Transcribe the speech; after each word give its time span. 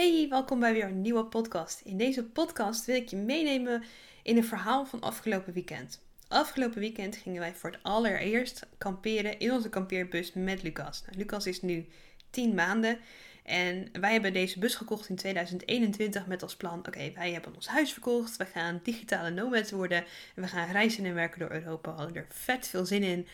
Hey, 0.00 0.26
welkom 0.28 0.60
bij 0.60 0.72
weer 0.72 0.84
een 0.84 1.00
nieuwe 1.00 1.24
podcast. 1.24 1.80
In 1.80 1.96
deze 1.96 2.24
podcast 2.24 2.84
wil 2.84 2.96
ik 2.96 3.08
je 3.08 3.16
meenemen 3.16 3.82
in 4.22 4.36
een 4.36 4.44
verhaal 4.44 4.86
van 4.86 5.00
afgelopen 5.00 5.52
weekend. 5.52 6.00
Afgelopen 6.28 6.80
weekend 6.80 7.16
gingen 7.16 7.40
wij 7.40 7.54
voor 7.54 7.70
het 7.70 7.82
allereerst 7.82 8.66
kamperen 8.78 9.38
in 9.38 9.52
onze 9.52 9.68
kampeerbus 9.68 10.32
met 10.32 10.62
Lucas. 10.62 11.02
Nou, 11.02 11.16
Lucas 11.16 11.46
is 11.46 11.62
nu 11.62 11.86
10 12.30 12.54
maanden 12.54 12.98
en 13.44 13.88
wij 14.00 14.12
hebben 14.12 14.32
deze 14.32 14.58
bus 14.58 14.74
gekocht 14.74 15.08
in 15.08 15.16
2021 15.16 16.26
met 16.26 16.42
als 16.42 16.56
plan: 16.56 16.78
oké, 16.78 17.12
wij 17.14 17.32
hebben 17.32 17.54
ons 17.54 17.68
huis 17.68 17.92
verkocht, 17.92 18.36
we 18.36 18.46
gaan 18.46 18.80
digitale 18.82 19.30
nomads 19.30 19.70
worden 19.70 20.04
en 20.34 20.42
we 20.42 20.48
gaan 20.48 20.70
reizen 20.70 21.04
en 21.04 21.14
werken 21.14 21.38
door 21.38 21.50
Europa. 21.50 21.90
We 21.90 21.96
hadden 21.96 22.16
er 22.16 22.26
vet 22.28 22.68
veel 22.68 22.86
zin 22.86 23.02
in 23.02 23.26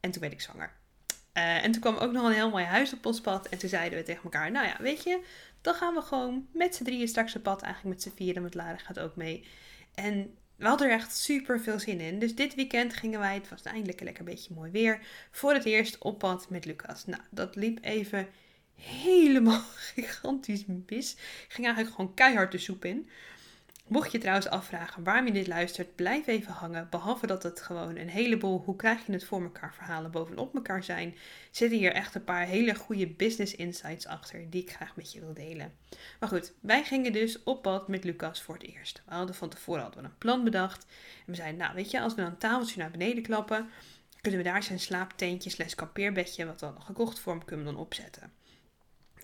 en 0.00 0.10
toen 0.10 0.20
werd 0.20 0.32
ik 0.32 0.40
zwanger. 0.40 0.72
Uh, 1.34 1.64
en 1.64 1.72
toen 1.72 1.80
kwam 1.80 1.96
ook 1.96 2.12
nog 2.12 2.24
een 2.24 2.32
heel 2.32 2.50
mooi 2.50 2.64
huis 2.64 2.92
op 2.92 3.06
ons 3.06 3.20
pad. 3.20 3.48
En 3.48 3.58
toen 3.58 3.68
zeiden 3.68 3.98
we 3.98 4.04
tegen 4.04 4.24
elkaar: 4.24 4.50
Nou 4.50 4.66
ja, 4.66 4.76
weet 4.78 5.02
je, 5.02 5.24
dan 5.60 5.74
gaan 5.74 5.94
we 5.94 6.00
gewoon 6.00 6.46
met 6.52 6.74
z'n 6.74 6.84
drieën 6.84 7.08
straks 7.08 7.36
op 7.36 7.42
pad. 7.42 7.62
Eigenlijk 7.62 7.94
met 7.94 8.04
z'n 8.04 8.16
vieren, 8.16 8.42
met 8.42 8.54
Lara 8.54 8.76
gaat 8.76 9.00
ook 9.00 9.16
mee. 9.16 9.44
En 9.94 10.34
we 10.56 10.66
hadden 10.66 10.86
er 10.86 10.92
echt 10.92 11.16
super 11.16 11.60
veel 11.60 11.78
zin 11.78 12.00
in. 12.00 12.18
Dus 12.18 12.34
dit 12.34 12.54
weekend 12.54 12.94
gingen 12.94 13.20
wij, 13.20 13.34
het 13.34 13.48
was 13.48 13.62
eindelijk 13.62 13.98
een 13.98 14.04
lekker 14.04 14.24
beetje 14.24 14.54
mooi 14.54 14.70
weer, 14.70 15.00
voor 15.30 15.52
het 15.52 15.64
eerst 15.64 15.98
op 15.98 16.18
pad 16.18 16.50
met 16.50 16.64
Lucas. 16.64 17.06
Nou, 17.06 17.22
dat 17.30 17.56
liep 17.56 17.78
even 17.82 18.28
helemaal 18.74 19.62
gigantisch 19.94 20.64
mis. 20.66 21.16
Ging 21.48 21.66
eigenlijk 21.66 21.96
gewoon 21.96 22.14
keihard 22.14 22.52
de 22.52 22.58
soep 22.58 22.84
in. 22.84 23.08
Mocht 23.88 24.12
je 24.12 24.18
trouwens 24.18 24.48
afvragen 24.48 25.04
waarom 25.04 25.26
je 25.26 25.32
dit 25.32 25.46
luistert, 25.46 25.94
blijf 25.94 26.26
even 26.26 26.52
hangen. 26.52 26.86
Behalve 26.90 27.26
dat 27.26 27.42
het 27.42 27.60
gewoon 27.60 27.96
een 27.96 28.08
heleboel 28.08 28.62
hoe 28.64 28.76
krijg 28.76 29.06
je 29.06 29.12
het 29.12 29.24
voor 29.24 29.42
elkaar 29.42 29.74
verhalen 29.74 30.10
bovenop 30.10 30.54
elkaar 30.54 30.84
zijn, 30.84 31.16
zitten 31.50 31.78
hier 31.78 31.92
echt 31.92 32.14
een 32.14 32.24
paar 32.24 32.46
hele 32.46 32.74
goede 32.74 33.06
business 33.06 33.54
insights 33.54 34.06
achter 34.06 34.50
die 34.50 34.62
ik 34.62 34.72
graag 34.72 34.96
met 34.96 35.12
je 35.12 35.20
wil 35.20 35.34
delen. 35.34 35.72
Maar 36.20 36.28
goed, 36.28 36.52
wij 36.60 36.84
gingen 36.84 37.12
dus 37.12 37.42
op 37.42 37.62
pad 37.62 37.88
met 37.88 38.04
Lucas 38.04 38.42
voor 38.42 38.54
het 38.54 38.62
eerst. 38.62 39.02
We 39.06 39.14
hadden 39.14 39.34
van 39.34 39.48
tevoren 39.48 39.82
hadden 39.82 40.02
we 40.02 40.08
een 40.08 40.18
plan 40.18 40.44
bedacht. 40.44 40.86
En 41.18 41.32
we 41.32 41.34
zeiden, 41.34 41.58
nou 41.58 41.74
weet 41.74 41.90
je, 41.90 42.00
als 42.00 42.14
we 42.14 42.20
dan 42.20 42.30
een 42.30 42.38
tafeltje 42.38 42.78
naar 42.78 42.90
beneden 42.90 43.22
klappen, 43.22 43.70
kunnen 44.20 44.40
we 44.40 44.48
daar 44.48 44.62
zijn 44.62 44.80
slaapteentje 44.80 45.50
slash 45.50 45.74
kampeerbedje, 45.74 46.46
wat 46.46 46.60
we 46.60 46.66
hadden 46.66 46.84
gekocht 46.84 47.18
voor 47.18 47.32
hem, 47.32 47.44
kunnen 47.44 47.66
we 47.66 47.72
dan 47.72 47.80
opzetten. 47.80 48.32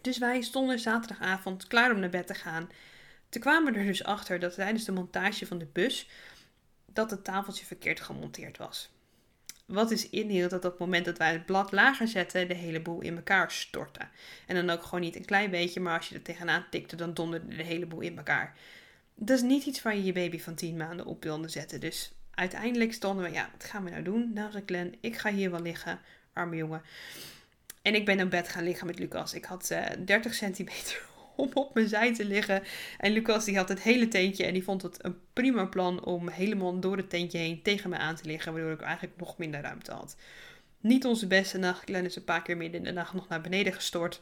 Dus 0.01 0.19
wij 0.19 0.43
stonden 0.43 0.79
zaterdagavond 0.79 1.67
klaar 1.67 1.93
om 1.93 2.01
naar 2.01 2.11
bed 2.11 2.27
te 2.27 2.35
gaan. 2.35 2.69
Toen 3.31 3.41
kwamen 3.41 3.73
we 3.73 3.79
er 3.79 3.87
dus 3.87 4.05
achter 4.05 4.39
dat 4.39 4.55
tijdens 4.55 4.85
de 4.85 4.93
montage 4.93 5.47
van 5.47 5.59
de 5.59 5.67
bus 5.73 6.09
dat 6.87 7.11
het 7.11 7.25
tafeltje 7.25 7.65
verkeerd 7.65 8.01
gemonteerd 8.01 8.59
was. 8.59 8.91
Wat 9.67 9.89
dus 9.89 10.11
inhield 10.11 10.51
dat 10.51 10.65
op 10.65 10.71
het 10.71 10.81
moment 10.81 11.05
dat 11.05 11.19
wij 11.19 11.33
het 11.33 11.47
blad 11.47 11.73
lager 11.73 12.09
zetten, 12.09 12.49
de 12.49 12.55
hele 12.55 12.81
boel 12.81 13.01
in 13.01 13.17
elkaar 13.17 13.51
stortte. 13.51 14.01
En 14.47 14.55
dan 14.55 14.71
ook 14.71 14.83
gewoon 14.83 15.01
niet 15.01 15.17
een 15.17 15.25
klein 15.25 15.51
beetje, 15.51 15.81
maar 15.81 15.97
als 15.97 16.09
je 16.09 16.15
er 16.15 16.23
tegenaan 16.23 16.67
tikte, 16.71 16.97
dan 16.97 17.15
donderde 17.15 17.57
de 17.57 17.63
hele 17.63 17.87
boel 17.87 18.01
in 18.01 18.17
elkaar. 18.17 18.57
Dat 19.15 19.37
is 19.37 19.43
niet 19.43 19.65
iets 19.65 19.83
waar 19.83 19.97
je 19.97 20.05
je 20.05 20.13
baby 20.13 20.39
van 20.39 20.55
10 20.55 20.77
maanden 20.77 21.07
op 21.07 21.23
wilde 21.23 21.49
zetten. 21.49 21.81
Dus 21.81 22.13
uiteindelijk 22.31 22.93
stonden 22.93 23.25
we, 23.25 23.33
ja, 23.33 23.51
wat 23.53 23.65
gaan 23.65 23.85
we 23.85 23.91
nou 23.91 24.03
doen? 24.03 24.31
Nou, 24.35 24.51
zei 24.51 24.91
ik 25.01 25.17
ga 25.17 25.33
hier 25.33 25.51
wel 25.51 25.63
liggen, 25.63 26.01
arme 26.33 26.57
jongen. 26.57 26.83
En 27.83 27.95
ik 27.95 28.05
ben 28.05 28.19
in 28.19 28.29
bed 28.29 28.49
gaan 28.49 28.65
liggen 28.65 28.87
met 28.87 28.99
Lucas. 28.99 29.35
Ik 29.35 29.45
had 29.45 29.71
uh, 29.71 29.91
eh, 29.91 30.07
30 30.07 30.35
centimeter 30.35 31.09
om 31.41 31.51
op 31.55 31.75
mijn 31.75 31.89
zij 31.89 32.15
te 32.15 32.25
liggen. 32.25 32.63
En 32.99 33.13
Lucas 33.13 33.45
die 33.45 33.57
had 33.57 33.69
het 33.69 33.83
hele 33.83 34.09
teentje 34.09 34.45
en 34.45 34.53
die 34.53 34.65
vond 34.65 34.83
het 34.83 35.05
een 35.05 35.19
prima 35.33 35.65
plan 35.65 36.05
om 36.05 36.29
helemaal 36.29 36.81
door 36.81 36.97
het 36.97 37.11
teentje 37.11 37.39
heen 37.39 37.63
tegen 37.63 37.91
me 37.91 37.97
aan 37.97 38.17
te 38.17 38.25
liggen. 38.25 38.53
Waardoor 38.53 38.73
ik 38.73 38.81
eigenlijk 38.81 39.17
nog 39.17 39.39
minder 39.39 39.61
ruimte 39.61 39.93
had. 39.93 40.17
Niet 40.81 41.05
onze 41.05 41.27
beste 41.27 41.59
nacht. 41.59 41.85
Glenn 41.85 42.07
is 42.07 42.17
een 42.17 42.25
paar 42.25 42.43
keer 42.43 42.57
midden 42.57 42.81
in 42.81 42.87
de 42.87 42.93
nacht 42.93 43.15
nog 43.15 43.29
naar 43.29 43.41
beneden 43.41 43.73
gestort. 43.73 44.21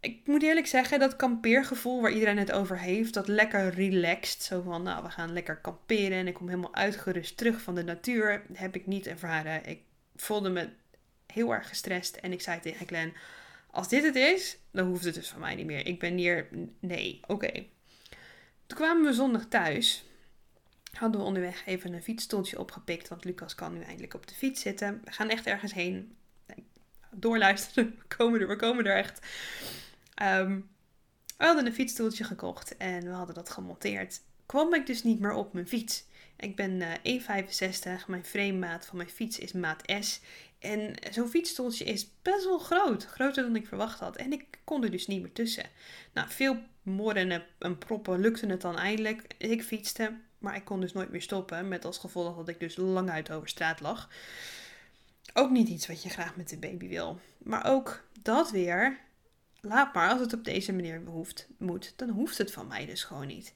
Ik 0.00 0.20
moet 0.24 0.42
eerlijk 0.42 0.66
zeggen, 0.66 0.98
dat 0.98 1.16
kampeergevoel 1.16 2.00
waar 2.00 2.12
iedereen 2.12 2.38
het 2.38 2.52
over 2.52 2.78
heeft, 2.78 3.14
dat 3.14 3.28
lekker 3.28 3.68
relaxed, 3.68 4.42
zo 4.42 4.62
van 4.62 4.82
nou 4.82 5.02
we 5.02 5.10
gaan 5.10 5.32
lekker 5.32 5.56
kamperen 5.56 6.18
en 6.18 6.26
ik 6.26 6.34
kom 6.34 6.48
helemaal 6.48 6.74
uitgerust 6.74 7.36
terug 7.36 7.60
van 7.60 7.74
de 7.74 7.84
natuur, 7.84 8.42
heb 8.52 8.74
ik 8.74 8.86
niet 8.86 9.06
ervaren. 9.06 9.66
Ik 9.66 9.80
voelde 10.16 10.50
me 10.50 10.68
heel 11.26 11.54
erg 11.54 11.68
gestrest 11.68 12.16
en 12.16 12.32
ik 12.32 12.40
zei 12.40 12.60
tegen 12.60 12.86
Glenn, 12.86 13.12
als 13.70 13.88
dit 13.88 14.04
het 14.04 14.16
is, 14.16 14.58
dan 14.70 14.86
hoeft 14.86 15.04
het 15.04 15.14
dus 15.14 15.28
van 15.28 15.40
mij 15.40 15.54
niet 15.54 15.66
meer. 15.66 15.86
Ik 15.86 15.98
ben 15.98 16.16
hier. 16.16 16.48
Nee, 16.80 17.20
oké. 17.26 17.52
Toen 18.66 18.78
kwamen 18.78 19.04
we 19.04 19.12
zondag 19.12 19.46
thuis. 19.48 20.04
Hadden 20.92 21.20
we 21.20 21.26
onderweg 21.26 21.66
even 21.66 21.92
een 21.92 22.02
fietsstoeltje 22.02 22.58
opgepikt. 22.58 23.08
Want 23.08 23.24
Lucas 23.24 23.54
kan 23.54 23.72
nu 23.74 23.80
eindelijk 23.80 24.14
op 24.14 24.26
de 24.26 24.34
fiets 24.34 24.60
zitten. 24.60 25.00
We 25.04 25.12
gaan 25.12 25.28
echt 25.28 25.46
ergens 25.46 25.72
heen. 25.72 26.16
Doorluisteren. 27.10 27.94
We 27.98 28.16
komen 28.16 28.40
er, 28.40 28.48
we 28.48 28.56
komen 28.56 28.86
er 28.86 28.96
echt. 28.96 29.26
Ehm, 30.14 30.60
we 31.36 31.44
hadden 31.44 31.66
een 31.66 31.74
fietsstoeltje 31.74 32.24
gekocht 32.24 32.76
en 32.76 33.04
we 33.04 33.10
hadden 33.10 33.34
dat 33.34 33.50
gemonteerd. 33.50 34.20
Kwam 34.46 34.74
ik 34.74 34.86
dus 34.86 35.02
niet 35.02 35.20
meer 35.20 35.32
op 35.32 35.52
mijn 35.52 35.68
fiets. 35.68 36.04
Ik 36.38 36.56
ben 36.56 36.80
uh, 36.80 36.92
eh, 37.02 38.00
1,65. 38.02 38.06
Mijn 38.06 38.24
framemaat 38.24 38.86
van 38.86 38.96
mijn 38.96 39.08
fiets 39.08 39.38
is 39.38 39.52
maat 39.52 39.82
S. 40.00 40.20
En 40.58 40.94
zo'n 41.10 41.28
fietsstoeltje 41.28 41.84
is 41.84 42.08
best 42.22 42.44
wel 42.44 42.58
groot. 42.58 43.04
Groter 43.04 43.42
dan 43.42 43.56
ik 43.56 43.66
verwacht 43.66 44.00
had. 44.00 44.16
En 44.16 44.32
ik 44.32 44.44
kon 44.64 44.84
er 44.84 44.90
dus 44.90 45.06
niet 45.06 45.20
meer 45.22 45.32
tussen. 45.32 45.64
Nou, 46.12 46.28
veel 46.30 46.56
morren 46.82 47.44
en 47.58 47.78
proppen 47.78 48.20
lukte 48.20 48.46
het 48.46 48.60
dan 48.60 48.78
eindelijk. 48.78 49.34
Ik 49.38 49.62
fietste, 49.62 50.16
maar 50.38 50.56
ik 50.56 50.64
kon 50.64 50.80
dus 50.80 50.92
nooit 50.92 51.10
meer 51.10 51.22
stoppen. 51.22 51.68
Met 51.68 51.84
als 51.84 51.98
gevolg 51.98 52.36
dat 52.36 52.48
ik 52.48 52.60
dus 52.60 52.76
lang 52.76 53.10
uit 53.10 53.30
over 53.30 53.48
straat 53.48 53.80
lag. 53.80 54.08
Ook 55.34 55.50
niet 55.50 55.68
iets 55.68 55.86
wat 55.86 56.02
je 56.02 56.08
graag 56.08 56.36
met 56.36 56.48
de 56.48 56.58
baby 56.58 56.88
wil. 56.88 57.20
Maar 57.38 57.66
ook 57.66 58.04
dat 58.22 58.50
weer. 58.50 58.98
Laat 59.60 59.94
maar, 59.94 60.10
als 60.10 60.20
het 60.20 60.32
op 60.32 60.44
deze 60.44 60.72
manier 60.72 61.02
behoeft, 61.02 61.46
moet, 61.56 61.92
dan 61.96 62.08
hoeft 62.08 62.38
het 62.38 62.52
van 62.52 62.66
mij 62.66 62.86
dus 62.86 63.04
gewoon 63.04 63.26
niet. 63.26 63.52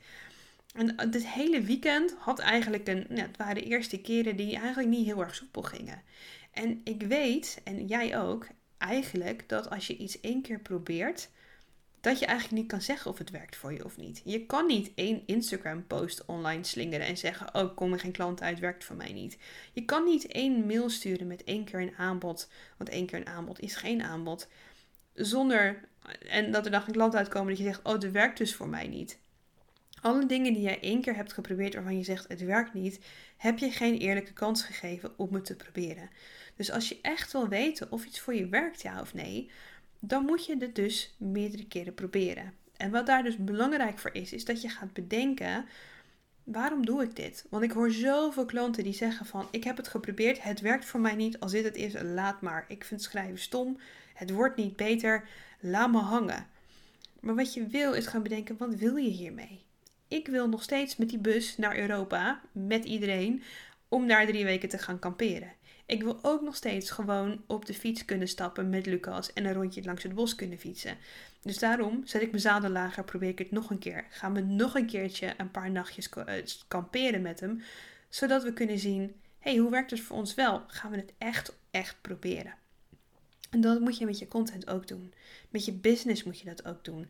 En 0.72 1.10
dit 1.10 1.26
hele 1.26 1.60
weekend 1.60 2.14
had 2.18 2.38
eigenlijk 2.38 2.88
een. 2.88 3.06
Nou, 3.08 3.20
het 3.20 3.36
waren 3.36 3.54
de 3.54 3.62
eerste 3.62 4.00
keren 4.00 4.36
die 4.36 4.56
eigenlijk 4.56 4.88
niet 4.88 5.06
heel 5.06 5.20
erg 5.20 5.34
soepel 5.34 5.62
gingen. 5.62 6.02
En 6.50 6.80
ik 6.84 7.02
weet, 7.02 7.60
en 7.64 7.86
jij 7.86 8.18
ook, 8.18 8.46
eigenlijk 8.78 9.48
dat 9.48 9.70
als 9.70 9.86
je 9.86 9.96
iets 9.96 10.20
één 10.20 10.42
keer 10.42 10.60
probeert, 10.60 11.30
dat 12.00 12.18
je 12.18 12.26
eigenlijk 12.26 12.62
niet 12.62 12.70
kan 12.70 12.82
zeggen 12.82 13.10
of 13.10 13.18
het 13.18 13.30
werkt 13.30 13.56
voor 13.56 13.72
je 13.72 13.84
of 13.84 13.96
niet. 13.96 14.22
Je 14.24 14.46
kan 14.46 14.66
niet 14.66 14.92
één 14.94 15.22
Instagram-post 15.26 16.24
online 16.24 16.64
slingeren 16.64 17.06
en 17.06 17.16
zeggen: 17.16 17.54
Oh, 17.54 17.76
kom 17.76 17.92
er 17.92 18.00
geen 18.00 18.12
klant 18.12 18.42
uit, 18.42 18.58
werkt 18.58 18.84
voor 18.84 18.96
mij 18.96 19.12
niet. 19.12 19.38
Je 19.72 19.84
kan 19.84 20.04
niet 20.04 20.26
één 20.26 20.66
mail 20.66 20.90
sturen 20.90 21.26
met 21.26 21.44
één 21.44 21.64
keer 21.64 21.80
een 21.80 21.96
aanbod, 21.96 22.50
want 22.76 22.90
één 22.90 23.06
keer 23.06 23.18
een 23.18 23.26
aanbod 23.26 23.60
is 23.60 23.74
geen 23.74 24.02
aanbod. 24.02 24.48
Zonder, 25.14 25.88
en 26.28 26.52
dat 26.52 26.64
er 26.64 26.70
dan 26.70 26.82
geen 26.82 26.92
klant 26.92 27.14
uitkomen 27.14 27.48
dat 27.48 27.58
je 27.58 27.64
zegt: 27.64 27.82
Oh, 27.82 28.00
dat 28.00 28.10
werkt 28.10 28.38
dus 28.38 28.54
voor 28.54 28.68
mij 28.68 28.88
niet. 28.88 29.18
Alle 30.02 30.26
dingen 30.26 30.52
die 30.52 30.62
jij 30.62 30.80
één 30.80 31.00
keer 31.00 31.14
hebt 31.14 31.32
geprobeerd 31.32 31.74
waarvan 31.74 31.96
je 31.96 32.04
zegt 32.04 32.28
het 32.28 32.44
werkt 32.44 32.74
niet, 32.74 33.00
heb 33.36 33.58
je 33.58 33.70
geen 33.70 33.98
eerlijke 33.98 34.32
kans 34.32 34.62
gegeven 34.62 35.18
om 35.18 35.34
het 35.34 35.44
te 35.44 35.56
proberen. 35.56 36.10
Dus 36.56 36.70
als 36.70 36.88
je 36.88 36.98
echt 37.02 37.32
wil 37.32 37.48
weten 37.48 37.92
of 37.92 38.04
iets 38.04 38.20
voor 38.20 38.34
je 38.34 38.48
werkt, 38.48 38.82
ja 38.82 39.00
of 39.00 39.14
nee, 39.14 39.50
dan 39.98 40.24
moet 40.24 40.46
je 40.46 40.56
het 40.58 40.74
dus 40.74 41.14
meerdere 41.18 41.66
keren 41.66 41.94
proberen. 41.94 42.52
En 42.76 42.90
wat 42.90 43.06
daar 43.06 43.22
dus 43.22 43.36
belangrijk 43.36 43.98
voor 43.98 44.14
is, 44.14 44.32
is 44.32 44.44
dat 44.44 44.62
je 44.62 44.68
gaat 44.68 44.92
bedenken: 44.92 45.64
waarom 46.44 46.86
doe 46.86 47.02
ik 47.02 47.16
dit? 47.16 47.46
Want 47.50 47.64
ik 47.64 47.70
hoor 47.70 47.90
zoveel 47.90 48.44
klanten 48.44 48.84
die 48.84 48.92
zeggen 48.92 49.26
van 49.26 49.48
ik 49.50 49.64
heb 49.64 49.76
het 49.76 49.88
geprobeerd, 49.88 50.42
het 50.42 50.60
werkt 50.60 50.84
voor 50.84 51.00
mij 51.00 51.14
niet. 51.14 51.40
Als 51.40 51.52
dit 51.52 51.64
het 51.64 51.76
is, 51.76 51.94
laat 52.02 52.40
maar. 52.40 52.64
Ik 52.68 52.84
vind 52.84 53.02
schrijven 53.02 53.38
stom, 53.38 53.78
het 54.14 54.30
wordt 54.30 54.56
niet 54.56 54.76
beter, 54.76 55.28
laat 55.60 55.90
me 55.90 55.98
hangen. 55.98 56.46
Maar 57.20 57.34
wat 57.34 57.54
je 57.54 57.66
wil 57.66 57.92
is 57.92 58.06
gaan 58.06 58.22
bedenken: 58.22 58.56
wat 58.56 58.74
wil 58.74 58.96
je 58.96 59.10
hiermee? 59.10 59.64
Ik 60.12 60.28
wil 60.28 60.48
nog 60.48 60.62
steeds 60.62 60.96
met 60.96 61.08
die 61.08 61.18
bus 61.18 61.56
naar 61.56 61.78
Europa, 61.78 62.40
met 62.52 62.84
iedereen, 62.84 63.42
om 63.88 64.06
daar 64.08 64.26
drie 64.26 64.44
weken 64.44 64.68
te 64.68 64.78
gaan 64.78 64.98
kamperen. 64.98 65.52
Ik 65.86 66.02
wil 66.02 66.18
ook 66.22 66.42
nog 66.42 66.56
steeds 66.56 66.90
gewoon 66.90 67.42
op 67.46 67.66
de 67.66 67.74
fiets 67.74 68.04
kunnen 68.04 68.28
stappen 68.28 68.68
met 68.68 68.86
Lucas 68.86 69.32
en 69.32 69.44
een 69.44 69.52
rondje 69.52 69.84
langs 69.84 70.02
het 70.02 70.14
bos 70.14 70.34
kunnen 70.34 70.58
fietsen. 70.58 70.96
Dus 71.42 71.58
daarom 71.58 72.00
zet 72.04 72.22
ik 72.22 72.30
mijn 72.30 72.42
zadel 72.42 72.70
lager, 72.70 73.04
probeer 73.04 73.28
ik 73.28 73.38
het 73.38 73.50
nog 73.50 73.70
een 73.70 73.78
keer. 73.78 74.04
Gaan 74.10 74.34
we 74.34 74.40
nog 74.40 74.74
een 74.74 74.86
keertje 74.86 75.34
een 75.36 75.50
paar 75.50 75.70
nachtjes 75.70 76.08
eh, 76.08 76.34
kamperen 76.68 77.22
met 77.22 77.40
hem, 77.40 77.62
zodat 78.08 78.42
we 78.42 78.52
kunnen 78.52 78.78
zien, 78.78 79.14
hey, 79.38 79.56
hoe 79.56 79.70
werkt 79.70 79.90
het 79.90 80.00
voor 80.00 80.16
ons 80.16 80.34
wel? 80.34 80.62
Gaan 80.66 80.90
we 80.90 80.96
het 80.96 81.12
echt, 81.18 81.56
echt 81.70 81.96
proberen? 82.00 82.54
En 83.50 83.60
dat 83.60 83.80
moet 83.80 83.98
je 83.98 84.06
met 84.06 84.18
je 84.18 84.28
content 84.28 84.68
ook 84.68 84.88
doen. 84.88 85.12
Met 85.50 85.64
je 85.64 85.72
business 85.72 86.22
moet 86.22 86.38
je 86.38 86.44
dat 86.44 86.64
ook 86.64 86.84
doen. 86.84 87.08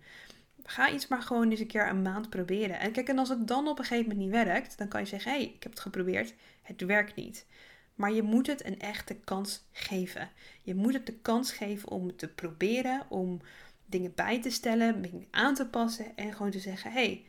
Ga 0.64 0.90
iets 0.90 1.08
maar 1.08 1.22
gewoon 1.22 1.50
eens 1.50 1.60
een 1.60 1.66
keer 1.66 1.88
een 1.88 2.02
maand 2.02 2.30
proberen. 2.30 2.78
En 2.78 2.92
kijk, 2.92 3.08
en 3.08 3.18
als 3.18 3.28
het 3.28 3.48
dan 3.48 3.68
op 3.68 3.78
een 3.78 3.84
gegeven 3.84 4.08
moment 4.10 4.24
niet 4.26 4.44
werkt, 4.44 4.78
dan 4.78 4.88
kan 4.88 5.00
je 5.00 5.06
zeggen: 5.06 5.32
hé, 5.32 5.38
hey, 5.38 5.46
ik 5.46 5.62
heb 5.62 5.72
het 5.72 5.80
geprobeerd, 5.80 6.34
het 6.62 6.80
werkt 6.80 7.14
niet. 7.14 7.46
Maar 7.94 8.12
je 8.12 8.22
moet 8.22 8.46
het 8.46 8.64
een 8.64 8.80
echte 8.80 9.14
kans 9.14 9.64
geven. 9.72 10.30
Je 10.62 10.74
moet 10.74 10.92
het 10.92 11.06
de 11.06 11.18
kans 11.22 11.52
geven 11.52 11.88
om 11.88 12.16
te 12.16 12.28
proberen, 12.28 13.02
om 13.08 13.40
dingen 13.86 14.12
bij 14.14 14.42
te 14.42 14.50
stellen, 14.50 15.02
dingen 15.02 15.26
aan 15.30 15.54
te 15.54 15.66
passen 15.66 16.16
en 16.16 16.32
gewoon 16.32 16.50
te 16.50 16.58
zeggen: 16.58 16.92
hé, 16.92 17.04
hey, 17.04 17.26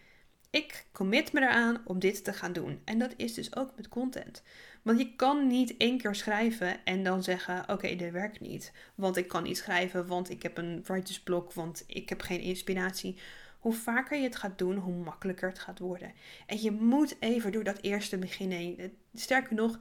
ik 0.54 0.86
commit 0.92 1.34
me 1.34 1.42
eraan 1.42 1.82
om 1.86 2.00
dit 2.00 2.24
te 2.24 2.34
gaan 2.34 2.54
doen. 2.54 2.82
En 2.84 3.00
dat 3.00 3.14
is 3.18 3.34
dus 3.34 3.56
ook 3.56 3.70
met 3.76 3.90
content. 3.90 4.44
Want 4.82 5.00
je 5.00 5.16
kan 5.16 5.48
niet 5.48 5.78
één 5.78 5.98
keer 5.98 6.16
schrijven 6.16 6.86
en 6.86 7.04
dan 7.04 7.24
zeggen: 7.24 7.70
Oké, 7.70 7.96
dit 7.96 8.12
werkt 8.12 8.40
niet. 8.40 8.72
Want 8.96 9.18
ik 9.18 9.28
kan 9.28 9.44
niet 9.44 9.58
schrijven, 9.58 10.08
want 10.08 10.30
ik 10.30 10.44
heb 10.44 10.58
een 10.58 10.84
writersblok, 10.84 11.54
want 11.54 11.84
ik 11.88 12.10
heb 12.10 12.22
geen 12.22 12.40
inspiratie. 12.40 13.18
Hoe 13.60 13.74
vaker 13.74 14.18
je 14.18 14.24
het 14.24 14.36
gaat 14.36 14.58
doen, 14.58 14.78
hoe 14.78 15.04
makkelijker 15.04 15.50
het 15.50 15.60
gaat 15.60 15.80
worden. 15.80 16.12
En 16.46 16.62
je 16.62 16.72
moet 16.72 17.16
even 17.20 17.52
door 17.52 17.64
dat 17.64 17.82
eerste 17.82 18.18
begin 18.18 18.52
heen. 18.52 18.98
Sterker 19.14 19.56
nog, 19.56 19.80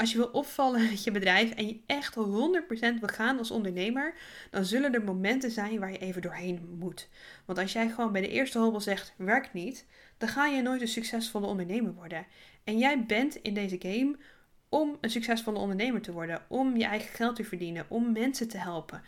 als 0.00 0.12
je 0.12 0.16
wil 0.16 0.26
opvallen 0.26 0.88
met 0.90 1.04
je 1.04 1.10
bedrijf 1.10 1.50
en 1.50 1.66
je 1.66 1.80
echt 1.86 2.14
100% 2.14 2.20
wil 3.00 3.08
gaan 3.08 3.38
als 3.38 3.50
ondernemer, 3.50 4.14
dan 4.50 4.64
zullen 4.64 4.94
er 4.94 5.04
momenten 5.04 5.50
zijn 5.50 5.78
waar 5.78 5.92
je 5.92 5.98
even 5.98 6.22
doorheen 6.22 6.76
moet. 6.78 7.08
Want 7.44 7.58
als 7.58 7.72
jij 7.72 7.88
gewoon 7.88 8.12
bij 8.12 8.20
de 8.20 8.28
eerste 8.28 8.58
hobbel 8.58 8.80
zegt, 8.80 9.14
werkt 9.16 9.52
niet, 9.52 9.86
dan 10.18 10.28
ga 10.28 10.46
je 10.46 10.62
nooit 10.62 10.80
een 10.80 10.88
succesvolle 10.88 11.46
ondernemer 11.46 11.94
worden. 11.94 12.26
En 12.64 12.78
jij 12.78 13.04
bent 13.06 13.34
in 13.34 13.54
deze 13.54 13.76
game 13.78 14.16
om 14.68 14.98
een 15.00 15.10
succesvolle 15.10 15.58
ondernemer 15.58 16.00
te 16.00 16.12
worden, 16.12 16.42
om 16.48 16.76
je 16.76 16.84
eigen 16.84 17.14
geld 17.14 17.36
te 17.36 17.44
verdienen, 17.44 17.86
om 17.88 18.12
mensen 18.12 18.48
te 18.48 18.58
helpen. 18.58 19.02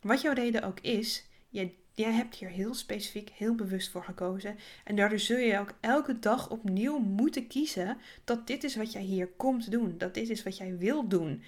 Wat 0.00 0.20
jouw 0.20 0.32
reden 0.32 0.62
ook 0.62 0.80
is, 0.80 1.26
jij, 1.48 1.74
jij 1.98 2.12
hebt 2.12 2.34
hier 2.34 2.48
heel 2.48 2.74
specifiek, 2.74 3.30
heel 3.30 3.54
bewust 3.54 3.90
voor 3.90 4.04
gekozen. 4.04 4.58
En 4.84 4.96
daardoor 4.96 5.18
zul 5.18 5.38
je 5.38 5.58
ook 5.58 5.74
elke 5.80 6.18
dag 6.18 6.50
opnieuw 6.50 6.98
moeten 6.98 7.46
kiezen 7.46 7.96
dat 8.24 8.46
dit 8.46 8.64
is 8.64 8.76
wat 8.76 8.92
jij 8.92 9.02
hier 9.02 9.26
komt 9.26 9.70
doen, 9.70 9.98
dat 9.98 10.14
dit 10.14 10.28
is 10.28 10.42
wat 10.42 10.56
jij 10.56 10.76
wil 10.76 11.08
doen. 11.08 11.42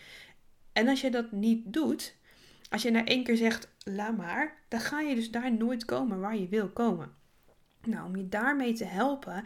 En 0.72 0.88
als 0.88 1.00
je 1.00 1.10
dat 1.10 1.32
niet 1.32 1.72
doet, 1.72 2.16
als 2.70 2.82
je 2.82 2.90
na 2.90 3.04
één 3.04 3.24
keer 3.24 3.36
zegt, 3.36 3.68
laat 3.84 4.16
maar, 4.16 4.62
dan 4.68 4.80
ga 4.80 5.00
je 5.00 5.14
dus 5.14 5.30
daar 5.30 5.52
nooit 5.52 5.84
komen 5.84 6.20
waar 6.20 6.36
je 6.36 6.48
wil 6.48 6.68
komen. 6.68 7.14
Nou, 7.84 8.06
om 8.06 8.16
je 8.16 8.28
daarmee 8.28 8.72
te 8.72 8.84
helpen, 8.84 9.44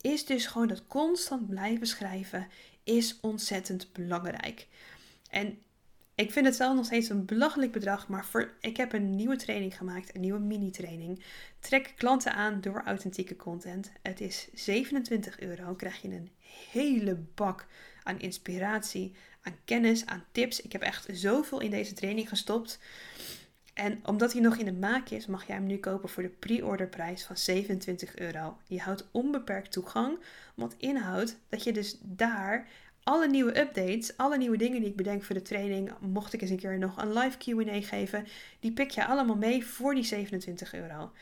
is 0.00 0.26
dus 0.26 0.46
gewoon 0.46 0.68
dat 0.68 0.86
constant 0.86 1.48
blijven 1.48 1.86
schrijven 1.86 2.48
is 2.84 3.18
ontzettend 3.20 3.92
belangrijk. 3.92 4.68
En 5.30 5.58
ik 6.22 6.32
vind 6.32 6.46
het 6.46 6.56
zelf 6.56 6.74
nog 6.74 6.84
steeds 6.84 7.08
een 7.08 7.24
belachelijk 7.24 7.72
bedrag, 7.72 8.08
maar 8.08 8.24
voor, 8.24 8.52
ik 8.60 8.76
heb 8.76 8.92
een 8.92 9.16
nieuwe 9.16 9.36
training 9.36 9.76
gemaakt, 9.76 10.14
een 10.14 10.20
nieuwe 10.20 10.38
mini-training. 10.38 11.22
Trek 11.60 11.92
klanten 11.96 12.32
aan 12.32 12.60
door 12.60 12.82
authentieke 12.84 13.36
content. 13.36 13.92
Het 14.02 14.20
is 14.20 14.48
27 14.54 15.40
euro, 15.40 15.74
krijg 15.74 16.02
je 16.02 16.08
een 16.08 16.30
hele 16.70 17.14
bak 17.34 17.66
aan 18.02 18.20
inspiratie, 18.20 19.14
aan 19.42 19.56
kennis, 19.64 20.06
aan 20.06 20.24
tips. 20.32 20.60
Ik 20.60 20.72
heb 20.72 20.82
echt 20.82 21.08
zoveel 21.12 21.60
in 21.60 21.70
deze 21.70 21.92
training 21.92 22.28
gestopt. 22.28 22.78
En 23.74 24.00
omdat 24.02 24.32
hij 24.32 24.42
nog 24.42 24.56
in 24.56 24.64
de 24.64 24.72
maak 24.72 25.08
is, 25.08 25.26
mag 25.26 25.46
jij 25.46 25.56
hem 25.56 25.66
nu 25.66 25.78
kopen 25.78 26.08
voor 26.08 26.22
de 26.22 26.28
pre-orderprijs 26.28 27.24
van 27.24 27.36
27 27.36 28.16
euro. 28.16 28.56
Je 28.66 28.80
houdt 28.80 29.08
onbeperkt 29.10 29.72
toegang, 29.72 30.18
wat 30.54 30.74
inhoudt 30.78 31.38
dat 31.48 31.64
je 31.64 31.72
dus 31.72 31.98
daar 32.00 32.68
alle 33.02 33.28
nieuwe 33.28 33.60
updates, 33.60 34.16
alle 34.16 34.38
nieuwe 34.38 34.56
dingen 34.56 34.80
die 34.80 34.90
ik 34.90 34.96
bedenk 34.96 35.22
voor 35.22 35.34
de 35.34 35.42
training, 35.42 35.92
mocht 36.00 36.32
ik 36.32 36.40
eens 36.40 36.50
een 36.50 36.56
keer 36.56 36.78
nog 36.78 37.02
een 37.02 37.12
live 37.12 37.38
QA 37.38 37.80
geven, 37.80 38.26
die 38.60 38.72
pik 38.72 38.90
je 38.90 39.06
allemaal 39.06 39.36
mee 39.36 39.66
voor 39.66 39.94
die 39.94 40.04
27 40.04 40.74
euro. 40.74 41.12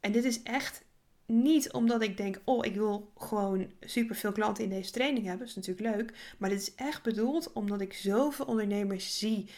En 0.00 0.12
dit 0.12 0.24
is 0.24 0.42
echt 0.42 0.82
niet 1.26 1.72
omdat 1.72 2.02
ik 2.02 2.16
denk, 2.16 2.40
oh, 2.44 2.66
ik 2.66 2.74
wil 2.74 3.12
gewoon 3.18 3.72
super 3.80 4.16
veel 4.16 4.32
klanten 4.32 4.64
in 4.64 4.70
deze 4.70 4.90
training 4.90 5.26
hebben. 5.26 5.46
Dat 5.46 5.56
is 5.56 5.66
natuurlijk 5.66 5.96
leuk. 5.96 6.34
Maar 6.38 6.50
dit 6.50 6.60
is 6.60 6.74
echt 6.74 7.02
bedoeld 7.02 7.52
omdat 7.52 7.80
ik 7.80 7.92
zoveel 7.92 8.44
ondernemers 8.44 9.18
zie 9.18 9.48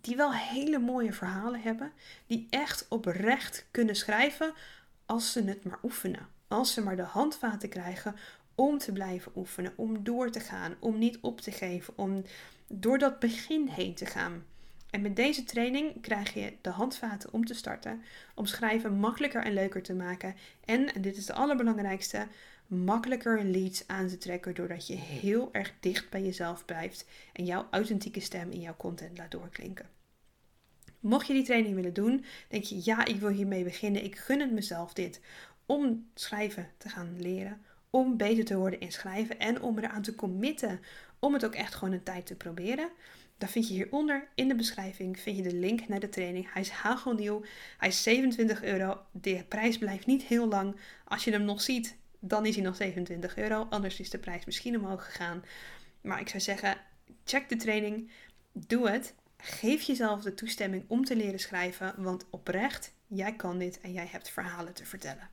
die 0.00 0.16
wel 0.16 0.34
hele 0.34 0.78
mooie 0.78 1.12
verhalen 1.12 1.60
hebben, 1.60 1.92
die 2.26 2.46
echt 2.50 2.86
oprecht 2.88 3.66
kunnen 3.70 3.96
schrijven 3.96 4.52
als 5.06 5.32
ze 5.32 5.44
het 5.44 5.64
maar 5.64 5.78
oefenen. 5.82 6.28
Als 6.48 6.72
ze 6.72 6.82
maar 6.82 6.96
de 6.96 7.02
handvaten 7.02 7.68
krijgen 7.68 8.16
om 8.54 8.78
te 8.78 8.92
blijven 8.92 9.32
oefenen, 9.36 9.72
om 9.76 10.04
door 10.04 10.30
te 10.30 10.40
gaan, 10.40 10.74
om 10.80 10.98
niet 10.98 11.18
op 11.20 11.40
te 11.40 11.50
geven, 11.50 11.98
om 11.98 12.22
door 12.66 12.98
dat 12.98 13.18
begin 13.18 13.68
heen 13.68 13.94
te 13.94 14.06
gaan. 14.06 14.44
En 14.90 15.02
met 15.02 15.16
deze 15.16 15.44
training 15.44 16.00
krijg 16.00 16.34
je 16.34 16.52
de 16.60 16.70
handvaten 16.70 17.32
om 17.32 17.44
te 17.44 17.54
starten, 17.54 18.02
om 18.34 18.46
schrijven 18.46 18.92
makkelijker 18.92 19.44
en 19.44 19.52
leuker 19.52 19.82
te 19.82 19.94
maken. 19.94 20.34
En, 20.64 20.94
en 20.94 21.02
dit 21.02 21.16
is 21.16 21.26
de 21.26 21.32
allerbelangrijkste, 21.32 22.26
makkelijker 22.66 23.44
leads 23.44 23.86
aan 23.86 24.08
te 24.08 24.18
trekken 24.18 24.54
doordat 24.54 24.86
je 24.86 24.94
heel 24.94 25.48
erg 25.52 25.72
dicht 25.80 26.10
bij 26.10 26.22
jezelf 26.22 26.64
blijft 26.64 27.06
en 27.32 27.44
jouw 27.44 27.66
authentieke 27.70 28.20
stem 28.20 28.50
in 28.50 28.60
jouw 28.60 28.76
content 28.76 29.18
laat 29.18 29.30
doorklinken. 29.30 29.88
Mocht 31.00 31.26
je 31.26 31.32
die 31.32 31.44
training 31.44 31.74
willen 31.74 31.94
doen, 31.94 32.24
denk 32.48 32.64
je 32.64 32.80
ja, 32.84 33.04
ik 33.04 33.20
wil 33.20 33.28
hiermee 33.28 33.64
beginnen. 33.64 34.04
Ik 34.04 34.16
gun 34.16 34.40
het 34.40 34.52
mezelf 34.52 34.92
dit 34.92 35.20
om 35.66 36.06
schrijven 36.14 36.68
te 36.76 36.88
gaan 36.88 37.20
leren, 37.20 37.60
om 37.94 38.16
beter 38.16 38.44
te 38.44 38.56
worden 38.56 38.80
in 38.80 38.92
schrijven 38.92 39.38
en 39.38 39.62
om 39.62 39.78
eraan 39.78 40.02
te 40.02 40.14
committen 40.14 40.80
om 41.18 41.32
het 41.32 41.44
ook 41.44 41.54
echt 41.54 41.74
gewoon 41.74 41.94
een 41.94 42.02
tijd 42.02 42.26
te 42.26 42.34
proberen. 42.34 42.90
Dan 43.38 43.48
vind 43.48 43.68
je 43.68 43.74
hieronder 43.74 44.28
in 44.34 44.48
de 44.48 44.54
beschrijving 44.54 45.20
vind 45.20 45.36
je 45.36 45.42
de 45.42 45.54
link 45.54 45.88
naar 45.88 46.00
de 46.00 46.08
training. 46.08 46.52
Hij 46.52 46.62
is 46.62 46.68
hagelnieuw. 46.70 47.42
Hij 47.78 47.88
is 47.88 48.02
27 48.02 48.62
euro. 48.62 49.00
De 49.10 49.44
prijs 49.48 49.78
blijft 49.78 50.06
niet 50.06 50.22
heel 50.22 50.48
lang. 50.48 50.76
Als 51.04 51.24
je 51.24 51.30
hem 51.30 51.44
nog 51.44 51.62
ziet, 51.62 51.96
dan 52.18 52.46
is 52.46 52.54
hij 52.54 52.64
nog 52.64 52.76
27 52.76 53.36
euro. 53.36 53.66
Anders 53.70 54.00
is 54.00 54.10
de 54.10 54.18
prijs 54.18 54.44
misschien 54.44 54.76
omhoog 54.76 55.04
gegaan. 55.04 55.44
Maar 56.00 56.20
ik 56.20 56.28
zou 56.28 56.42
zeggen, 56.42 56.76
check 57.24 57.48
de 57.48 57.56
training. 57.56 58.10
Doe 58.52 58.90
het. 58.90 59.14
Geef 59.36 59.82
jezelf 59.82 60.22
de 60.22 60.34
toestemming 60.34 60.84
om 60.86 61.04
te 61.04 61.16
leren 61.16 61.40
schrijven. 61.40 61.94
Want 61.96 62.26
oprecht, 62.30 62.94
jij 63.06 63.36
kan 63.36 63.58
dit 63.58 63.80
en 63.80 63.92
jij 63.92 64.06
hebt 64.10 64.30
verhalen 64.30 64.74
te 64.74 64.84
vertellen. 64.84 65.28